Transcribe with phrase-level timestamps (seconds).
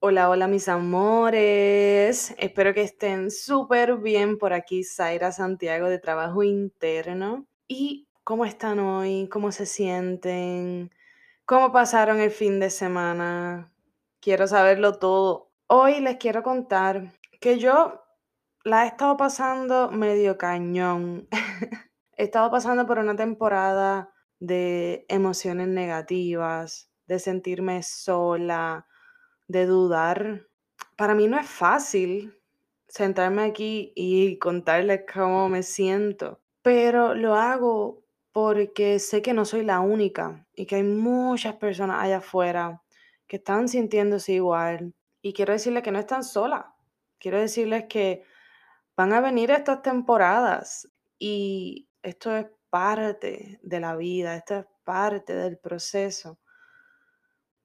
[0.00, 2.32] Hola, hola mis amores.
[2.38, 7.48] Espero que estén súper bien por aquí, Zaira Santiago de Trabajo Interno.
[7.66, 9.28] ¿Y cómo están hoy?
[9.28, 10.92] ¿Cómo se sienten?
[11.44, 13.72] ¿Cómo pasaron el fin de semana?
[14.20, 15.50] Quiero saberlo todo.
[15.66, 18.00] Hoy les quiero contar que yo
[18.62, 21.26] la he estado pasando medio cañón.
[22.16, 28.87] he estado pasando por una temporada de emociones negativas, de sentirme sola,
[29.48, 30.46] de dudar.
[30.96, 32.38] Para mí no es fácil
[32.86, 39.64] sentarme aquí y contarles cómo me siento, pero lo hago porque sé que no soy
[39.64, 42.82] la única y que hay muchas personas allá afuera
[43.26, 44.94] que están sintiéndose igual.
[45.20, 46.66] Y quiero decirles que no están solas.
[47.18, 48.24] Quiero decirles que
[48.96, 50.88] van a venir estas temporadas
[51.18, 56.38] y esto es parte de la vida, esto es parte del proceso.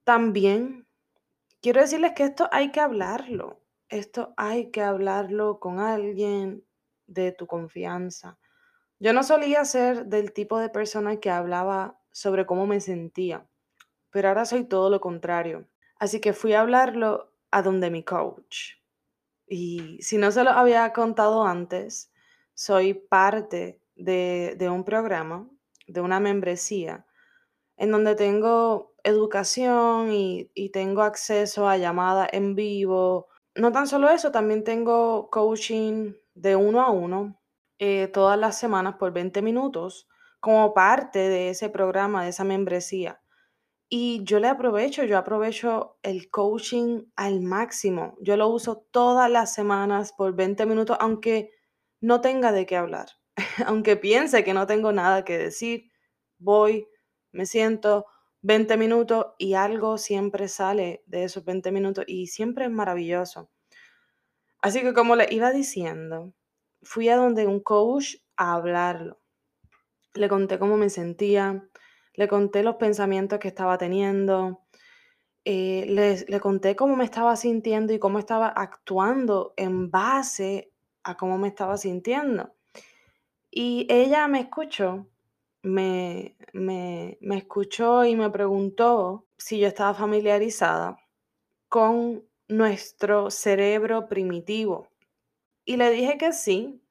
[0.04, 0.88] También
[1.64, 3.62] quiero decirles que esto hay que hablarlo.
[3.90, 6.66] Esto hay que hablarlo con alguien
[7.08, 8.38] de tu confianza.
[9.00, 13.48] Yo no solía ser del tipo de persona que hablaba sobre cómo me sentía,
[14.10, 15.68] pero ahora soy todo lo contrario.
[15.98, 18.76] Así que fui a hablarlo a donde mi coach.
[19.48, 22.12] Y si no se lo había contado antes,
[22.54, 25.50] soy parte de, de un programa,
[25.88, 27.06] de una membresía,
[27.78, 33.28] en donde tengo educación y, tengo acceso a llamadas en vivo.
[33.56, 37.40] No tan solo eso, también tengo coaching de uno a uno
[37.80, 40.08] eh, todas las semanas por 20 minutos
[40.40, 43.22] como parte de ese programa, de esa membresía.
[43.90, 48.18] Y yo le aprovecho, yo aprovecho el coaching al máximo.
[48.22, 51.52] Yo lo uso todas las semanas por 20 minutos, aunque
[52.02, 53.08] no tenga de qué hablar,
[53.68, 55.92] aunque piense que no tengo nada que decir,
[56.40, 56.88] voy,
[57.32, 58.08] me siento,
[58.44, 63.50] 20 minutos y algo siempre sale de esos 20 minutos y siempre es maravilloso.
[64.62, 66.34] Así que como le iba diciendo,
[66.82, 69.22] fui a donde un coach a hablarlo.
[70.14, 71.70] Le conté cómo me sentía,
[72.16, 74.66] le conté los pensamientos que estaba teniendo,
[75.46, 80.72] eh, le, le conté cómo me estaba sintiendo y cómo estaba actuando en base
[81.04, 82.54] a cómo me estaba sintiendo.
[83.50, 85.08] Y ella me escuchó
[85.64, 90.98] me, me, escuchó y me preguntó si yo estaba familiarizada
[91.70, 94.90] con nuestro cerebro primitivo.
[95.66, 96.82] Y le dije que sí.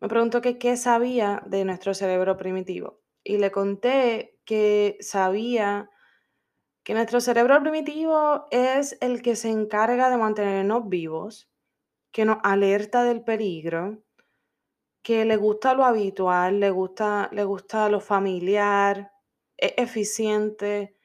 [0.00, 3.00] Me preguntó qué sabía de nuestro cerebro primitivo.
[3.24, 5.90] Y le conté que sabía
[6.84, 11.50] que nuestro cerebro primitivo es el que se encarga de mantenernos vivos,
[12.12, 13.98] que nos alerta del peligro,
[15.02, 19.12] que le gusta lo habitual, le gusta, le gusta lo familiar,
[19.56, 20.96] es eficiente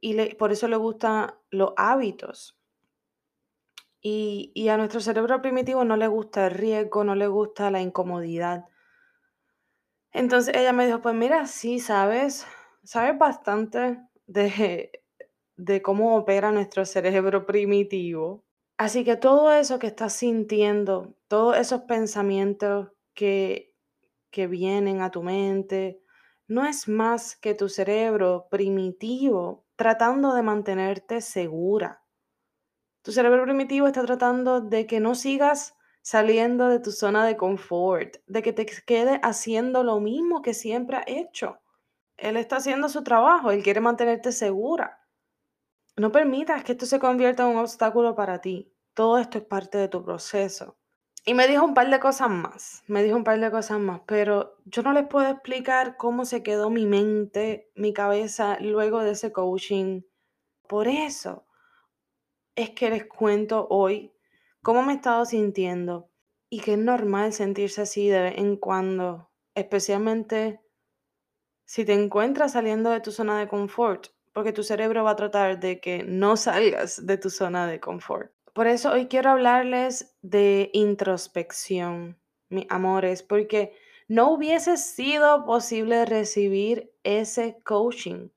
[0.00, 2.58] y por eso le gustan los hábitos.
[4.00, 7.80] Y, y a nuestro cerebro primitivo no le gusta el riesgo, no le gusta la
[7.80, 8.64] incomodidad.
[10.12, 12.46] Entonces ella me dijo, pues mira, sí, sabes,
[12.84, 15.02] sabes bastante de,
[15.56, 18.44] de cómo opera nuestro cerebro primitivo.
[18.78, 23.74] Así que todo eso que estás sintiendo, todos esos pensamientos que,
[24.30, 26.00] que vienen a tu mente,
[26.46, 32.04] no es más que tu cerebro primitivo tratando de mantenerte segura.
[33.02, 38.18] Tu cerebro primitivo está tratando de que no sigas saliendo de tu zona de confort,
[38.26, 41.58] de que te quedes haciendo lo mismo que siempre has hecho.
[42.16, 45.00] Él está haciendo su trabajo, él quiere mantenerte segura.
[45.96, 48.72] No permitas que esto se convierta en un obstáculo para ti.
[48.94, 50.78] Todo esto es parte de tu proceso.
[51.28, 54.00] Y me dijo un par de cosas más, me dijo un par de cosas más,
[54.06, 59.10] pero yo no les puedo explicar cómo se quedó mi mente, mi cabeza luego de
[59.10, 60.02] ese coaching.
[60.68, 61.44] Por eso
[62.54, 64.14] es que les cuento hoy
[64.62, 66.12] cómo me he estado sintiendo
[66.48, 70.60] y que es normal sentirse así de vez en cuando, especialmente
[71.64, 75.58] si te encuentras saliendo de tu zona de confort, porque tu cerebro va a tratar
[75.58, 78.35] de que no salgas de tu zona de confort.
[78.56, 82.18] Por eso hoy quiero hablarles de introspección,
[82.48, 83.74] mis amores, porque
[84.08, 88.30] no hubiese sido posible recibir ese coaching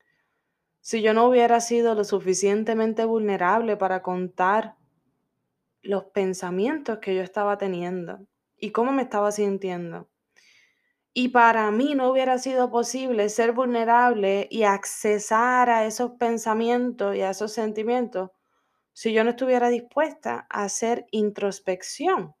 [0.82, 4.76] si yo no hubiera sido lo suficientemente vulnerable para contar
[5.80, 8.18] los pensamientos que yo estaba teniendo
[8.58, 10.10] y cómo me estaba sintiendo.
[11.14, 17.22] Y para mí no hubiera sido posible ser vulnerable y accesar a esos pensamientos y
[17.22, 18.32] a esos sentimientos
[18.92, 22.34] si yo no estuviera dispuesta a hacer introspección,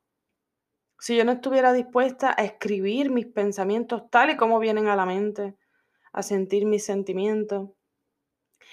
[1.00, 5.06] si yo no estuviera dispuesta a escribir mis pensamientos tal y como vienen a la
[5.06, 5.56] mente,
[6.12, 7.70] a sentir mis sentimientos.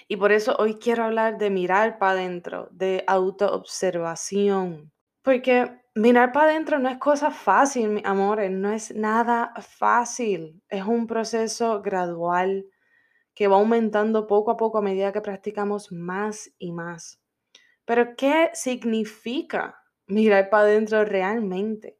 [0.06, 4.92] Y por eso hoy quiero hablar de mirar para adentro, de autoobservación.
[5.22, 10.62] Porque mirar para adentro no es cosa fácil, mis amores, no es nada fácil.
[10.68, 12.66] Es un proceso gradual
[13.34, 17.20] que va aumentando poco a poco a medida que practicamos más y más.
[17.88, 21.98] Pero ¿qué significa mirar para adentro realmente?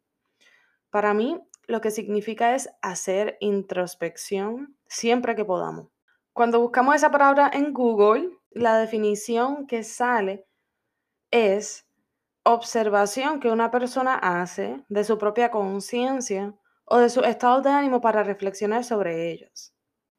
[0.91, 5.89] Para mí, lo que significa es hacer introspección siempre que podamos.
[6.35, 10.47] Cuando buscamos esa palabra en Google, la definición que sale
[11.31, 11.89] es
[12.43, 18.03] observación que una persona hace de su propia conciencia o de su estado de ánimo
[18.03, 19.73] para reflexionar sobre ellos.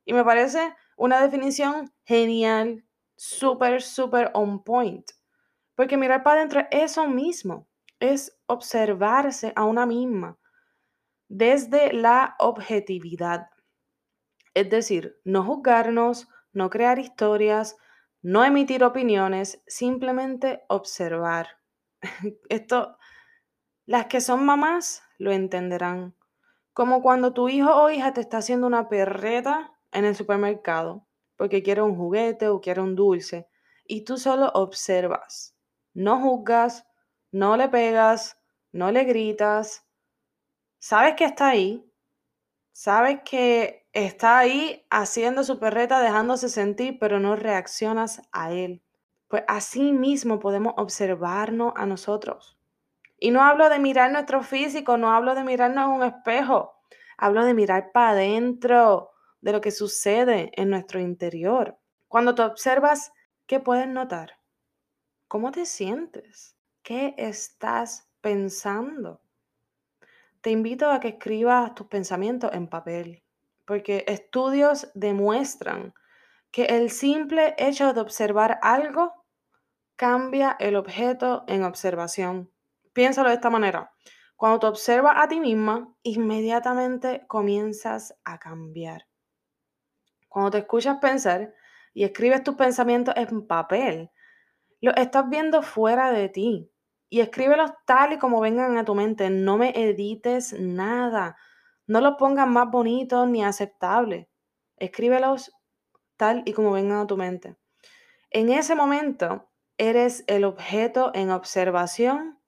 [0.03, 2.83] Y me parece una definición genial,
[3.15, 5.05] súper, súper on point.
[5.79, 7.65] Porque mirar para adentro es eso mismo,
[8.01, 10.37] es observarse a una misma
[11.29, 13.47] desde la objetividad.
[14.53, 17.77] Es decir, no juzgarnos, no crear historias,
[18.21, 21.47] no emitir opiniones, simplemente observar.
[22.49, 22.97] Esto,
[23.85, 26.13] las que son mamás lo entenderán.
[26.73, 31.63] Como cuando tu hijo o hija te está haciendo una perreta en el supermercado porque
[31.63, 33.47] quiere un juguete o quiere un dulce
[33.85, 35.55] y tú solo observas
[35.93, 36.87] no juzgas,
[37.31, 38.37] no le pegas,
[38.71, 39.85] no le gritas,
[40.79, 41.85] sabes que está ahí,
[42.71, 48.81] sabes que está ahí haciendo su perreta, dejándose sentir, pero no reaccionas a él.
[49.27, 52.57] Pues así mismo podemos observarnos a nosotros.
[53.17, 56.73] Y no hablo de mirar nuestro físico, no hablo de mirarnos en un espejo,
[57.17, 61.77] hablo de mirar para adentro de lo que sucede en nuestro interior.
[62.07, 63.11] Cuando tú observas,
[63.45, 64.38] ¿qué puedes notar?
[65.29, 66.57] ¿Cómo te sientes?
[66.81, 69.21] ¿Qué estás pensando?
[70.41, 73.23] Te invito a que escribas tus pensamientos en papel,
[73.63, 75.93] porque estudios demuestran
[76.49, 79.23] que el simple hecho de observar algo
[79.95, 82.51] cambia el objeto en observación.
[82.93, 83.93] Piénsalo de esta manera.
[84.35, 89.05] Cuando te observas a ti misma, inmediatamente comienzas a cambiar.
[90.27, 91.53] Cuando te escuchas pensar
[91.93, 94.09] y escribes tus pensamientos en papel,
[94.81, 96.71] los estás viendo fuera de ti
[97.09, 99.29] y escríbelos tal y como vengan a tu mente.
[99.29, 101.37] No me edites nada.
[101.87, 104.27] No los pongas más bonitos ni aceptables.
[104.77, 105.51] Escríbelos
[106.17, 107.57] tal y como vengan a tu mente.
[108.29, 112.39] En ese momento, eres el objeto en observación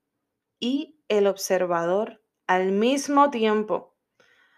[0.60, 3.96] y el observador al mismo tiempo.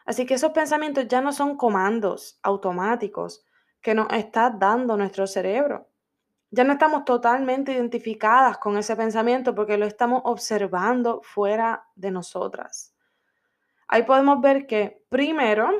[0.05, 3.45] Así que esos pensamientos ya no son comandos automáticos
[3.81, 5.92] que nos está dando nuestro cerebro
[6.55, 12.93] ya no estamos totalmente identificadas con ese pensamiento porque lo estamos observando fuera de nosotras.
[13.87, 15.71] Ahí podemos ver que primero,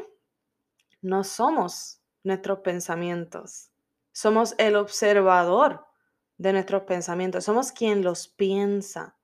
[1.04, 3.70] no somos nuestros pensamientos,
[4.12, 5.86] somos el observador
[6.40, 9.16] de nuestros pensamientos, somos quien los piensa.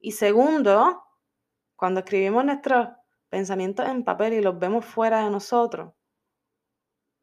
[0.00, 1.04] Y segundo,
[1.76, 2.88] cuando escribimos nuestros
[3.28, 5.92] pensamientos en papel y los vemos fuera de nosotros,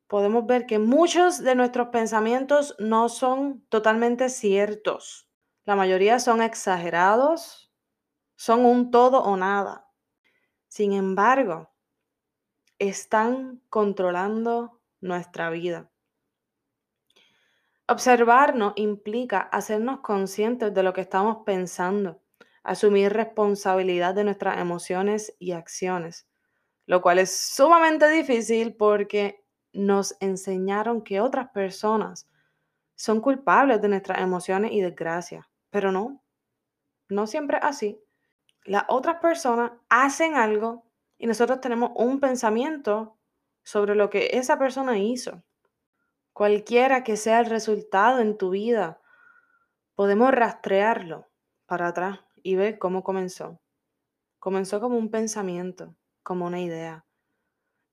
[0.07, 5.29] podemos ver que muchos de nuestros pensamientos no son totalmente ciertos.
[5.65, 7.73] La mayoría son exagerados,
[8.35, 9.89] son un todo o nada.
[10.67, 11.71] Sin embargo,
[12.77, 15.89] están controlando nuestra vida.
[17.87, 22.21] Observarnos implica hacernos conscientes de lo que estamos pensando,
[22.63, 26.27] asumir responsabilidad de nuestras emociones y acciones,
[26.87, 29.44] lo cual es sumamente difícil porque
[29.75, 32.29] nos enseñaron que otras personas
[32.95, 36.23] son culpables de nuestras emociones y desgracias, pero no,
[37.09, 38.01] no siempre así.
[38.63, 40.85] Las otras personas hacen algo
[41.17, 43.17] y nosotros tenemos un pensamiento
[43.63, 45.43] sobre lo que esa persona hizo.
[46.33, 49.01] Cualquiera que sea el resultado en tu vida,
[49.95, 51.27] podemos rastrearlo
[51.65, 53.61] para atrás y ver cómo comenzó.
[54.39, 57.04] Comenzó como un pensamiento, como una idea.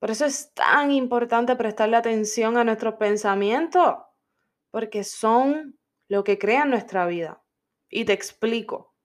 [0.02, 3.98] Por eso es tan importante prestarle atención a nuestros pensamientos,
[4.72, 5.78] porque son
[6.08, 7.44] lo que crea nuestra vida.
[7.88, 8.96] Y te explico.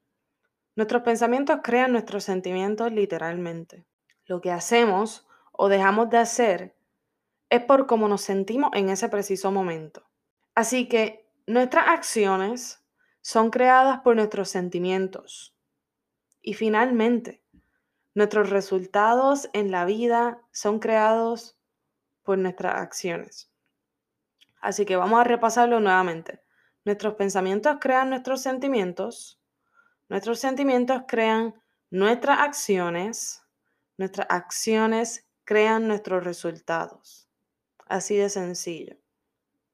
[0.76, 3.86] Nuestros pensamientos crean nuestros sentimientos literalmente.
[4.26, 6.76] Lo que hacemos o dejamos de hacer
[7.52, 10.10] es por cómo nos sentimos en ese preciso momento.
[10.56, 12.84] Así que nuestras acciones
[13.22, 15.56] son creadas por nuestros sentimientos.
[16.42, 17.44] Y finalmente,
[18.18, 21.56] nuestros resultados en la vida son creados
[22.24, 23.52] por nuestras acciones.
[24.60, 26.42] Así que vamos a repasarlo nuevamente.
[26.84, 29.40] Nuestros pensamientos crean nuestros sentimientos,
[30.10, 33.44] nuestros sentimientos crean nuestras acciones,
[34.00, 37.30] nuestras acciones crean nuestros resultados.
[37.86, 38.98] Así de sencillo.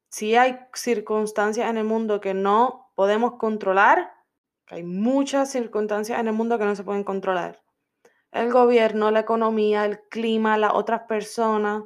[0.10, 4.12] Si hay circunstancias en el mundo que no podemos controlar,
[4.68, 7.63] hay muchas circunstancias en el mundo que no se pueden controlar.
[8.34, 11.84] El gobierno, la economía, el clima, las otras personas.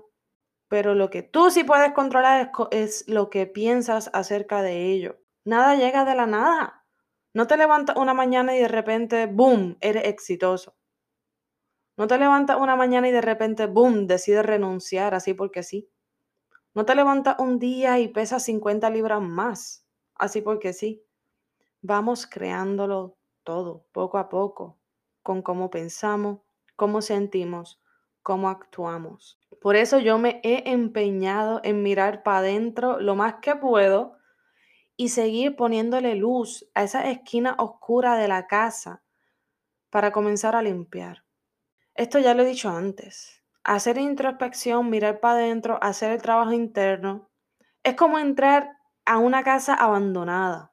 [0.69, 5.19] Pero lo que tú sí puedes controlar es, lo que piensas acerca de ello.
[5.43, 6.85] Nada llega de la nada.
[7.33, 10.77] No te levantas una mañana y de repente, ¡boom!, eres exitoso.
[11.97, 15.89] No te levantas una mañana y de repente, ¡boom!, decides renunciar así porque sí.
[16.73, 19.85] No te levantas un día y pesas 50 libras más,
[20.15, 21.03] así porque sí.
[21.81, 24.76] Vamos creándolo todo, poco a poco,
[25.27, 26.39] con cómo pensamos,
[26.77, 27.81] cómo sentimos,
[28.23, 29.37] cómo actuamos.
[29.59, 34.15] Por eso yo me he empeñado en mirar para adentro lo más que puedo
[34.95, 39.03] y seguir poniéndole luz a esa esquina oscura de la casa
[39.89, 41.25] para comenzar a limpiar.
[41.93, 47.29] Esto ya lo he dicho antes hacer introspección, mirar para adentro, hacer el trabajo interno,
[47.83, 50.71] es como entrar a una casa abandonada.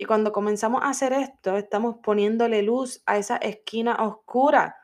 [0.00, 4.76] Y cuando comenzamos a hacer esto, estamos poniéndole luz a esa esquina oscura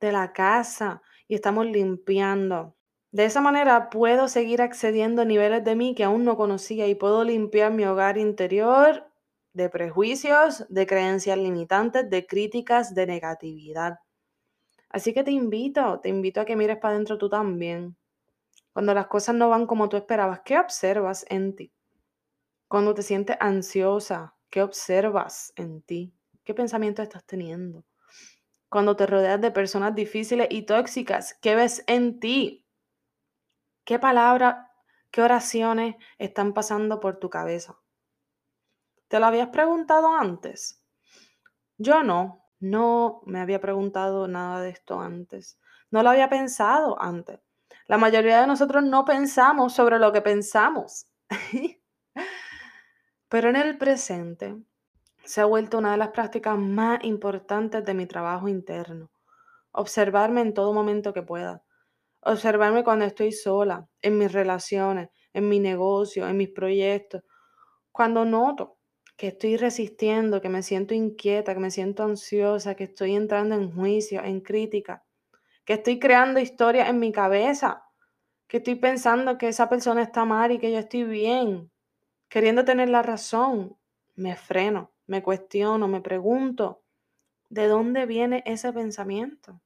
[0.00, 2.74] de la casa y estamos limpiando.
[3.12, 6.96] De esa manera puedo seguir accediendo a niveles de mí que aún no conocía y
[6.96, 9.06] puedo limpiar mi hogar interior
[9.52, 14.00] de prejuicios, de creencias limitantes, de críticas, de negatividad.
[14.88, 17.96] Así que te invito, te invito a que mires para adentro tú también.
[18.72, 21.72] Cuando las cosas no van como tú esperabas, ¿qué observas en ti?
[22.66, 26.12] Cuando te sientes ansiosa, ¿qué observas en ti?
[26.44, 27.84] ¿Qué pensamientos estás teniendo?
[28.68, 32.66] Cuando te rodeas de personas difíciles y tóxicas, ¿qué ves en ti?
[33.84, 34.66] ¿Qué palabras,
[35.10, 37.78] qué oraciones están pasando por tu cabeza?
[39.08, 40.84] ¿Te lo habías preguntado antes?
[41.78, 45.58] Yo no, no me había preguntado nada de esto antes.
[45.90, 47.40] No lo había pensado antes.
[47.86, 51.06] La mayoría de nosotros no pensamos sobre lo que pensamos.
[53.30, 54.56] Pero en el presente
[55.22, 59.12] se ha vuelto una de las prácticas más importantes de mi trabajo interno.
[59.70, 61.62] Observarme en todo momento que pueda.
[62.22, 67.22] Observarme cuando estoy sola, en mis relaciones, en mi negocio, en mis proyectos.
[67.92, 68.78] Cuando noto
[69.16, 73.72] que estoy resistiendo, que me siento inquieta, que me siento ansiosa, que estoy entrando en
[73.72, 75.04] juicio, en crítica,
[75.64, 77.84] que estoy creando historias en mi cabeza,
[78.48, 81.70] que estoy pensando que esa persona está mal y que yo estoy bien,
[82.30, 83.76] queriendo tener la razón,
[84.14, 86.82] me freno, me cuestiono, me pregunto,
[87.50, 89.60] ¿de dónde viene ese pensamiento?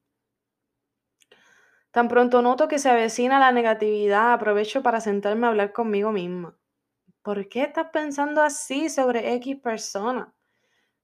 [1.93, 6.59] Tan pronto noto que se avecina la negatividad, aprovecho para sentarme a hablar conmigo misma.
[7.23, 10.35] ¿Por qué estás pensando así sobre X persona?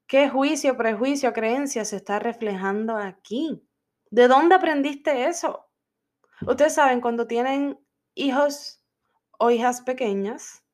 [0.07, 3.63] ¿Qué juicio, prejuicio, creencia se está reflejando aquí?
[4.11, 5.71] ¿De dónde aprendiste eso?
[6.47, 7.79] Ustedes saben, cuando tienen
[8.15, 8.83] hijos
[9.39, 10.65] o hijas pequeñas,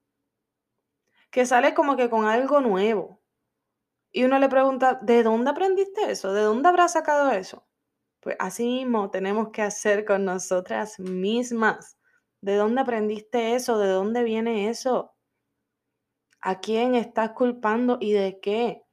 [1.37, 3.21] que sale como que con algo nuevo.
[4.11, 6.33] Y uno le pregunta, ¿de dónde aprendiste eso?
[6.33, 7.67] ¿De dónde habrás sacado eso?
[8.21, 11.99] Pues así mismo tenemos que hacer con nosotras mismas.
[12.41, 13.77] ¿De dónde aprendiste eso?
[13.79, 15.15] ¿De dónde viene eso?
[16.41, 18.87] ¿A quién estás culpando y de qué?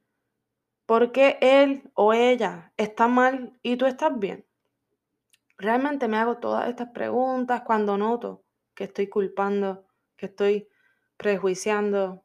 [0.84, 4.46] ¿Por qué él o ella está mal y tú estás bien?
[5.56, 9.86] Realmente me hago todas estas preguntas cuando noto que estoy culpando,
[10.18, 10.68] que estoy
[11.16, 12.23] prejuiciando.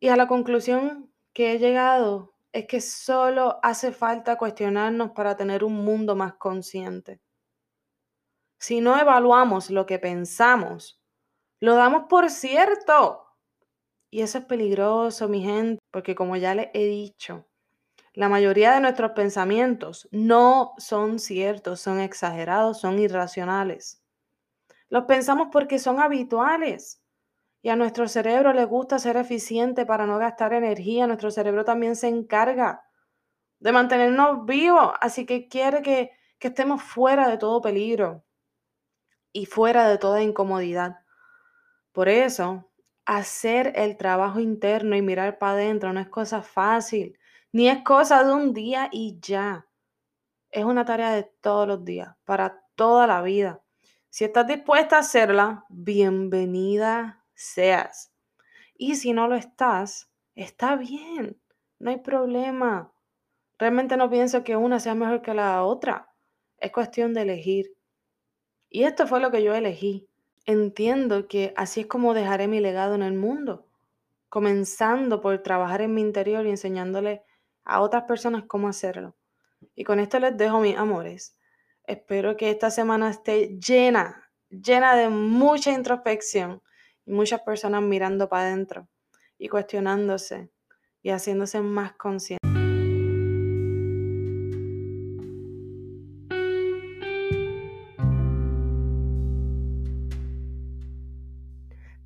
[0.00, 5.64] Y a la conclusión que he llegado es que solo hace falta cuestionarnos para tener
[5.64, 7.20] un mundo más consciente.
[8.58, 11.00] Si no evaluamos lo que pensamos,
[11.60, 13.24] lo damos por cierto.
[14.10, 17.46] Y eso es peligroso, mi gente, porque como ya les he dicho,
[18.14, 24.02] la mayoría de nuestros pensamientos no son ciertos, son exagerados, son irracionales.
[24.88, 27.02] Los pensamos porque son habituales.
[27.60, 31.06] Y a nuestro cerebro le gusta ser eficiente para no gastar energía.
[31.06, 32.84] Nuestro cerebro también se encarga
[33.58, 34.92] de mantenernos vivos.
[35.00, 38.24] Así que quiere que, estemos fuera de todo peligro
[39.32, 41.00] y fuera de toda incomodidad.
[41.92, 42.70] Por eso,
[43.04, 47.18] hacer el trabajo interno y mirar para adentro no es cosa fácil,
[47.50, 49.66] ni es cosa de un día y ya.
[50.50, 53.60] Es una tarea de todos los días, para toda la vida.
[54.08, 58.12] Si estás dispuesta a hacerla, bienvenida seas.
[58.76, 61.40] Y si no lo estás, está bien,
[61.78, 62.92] no hay problema.
[63.58, 66.12] Realmente no pienso que una sea mejor que la otra.
[66.58, 67.74] Es cuestión de elegir.
[68.68, 70.08] Y esto fue lo que yo elegí
[70.48, 73.66] entiendo que así es como dejaré mi legado en el mundo,
[74.30, 77.22] comenzando por trabajar en mi interior y enseñándole
[77.64, 79.14] a otras personas cómo hacerlo.
[79.74, 81.36] Y con esto les dejo mis amores.
[81.84, 86.62] Espero que esta semana esté llena, llena de mucha introspección
[87.08, 88.86] y muchas personas mirando para adentro
[89.38, 90.50] y cuestionándose
[91.02, 92.38] y haciéndose más conscientes.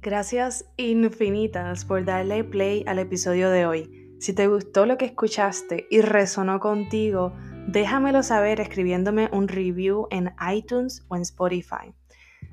[0.00, 4.16] Gracias infinitas por darle play al episodio de hoy.
[4.18, 7.33] Si te gustó lo que escuchaste y resonó contigo,
[7.68, 11.94] déjamelo saber escribiéndome un review en iTunes o en Spotify.